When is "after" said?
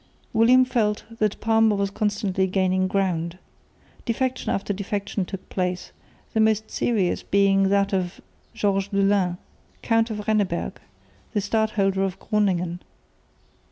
4.49-4.73